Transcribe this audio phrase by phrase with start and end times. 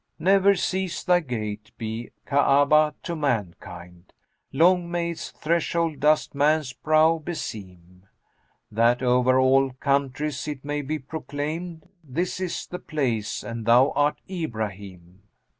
[0.17, 6.73] "Ne'er cease thy gate be Ka'abah to mankind; * Long may its threshold dust man's
[6.73, 8.07] brow beseem!
[8.71, 13.91] That o'er all countries it may be proclaimed, * This is the Place and thou
[13.91, 15.21] art Ibrahim."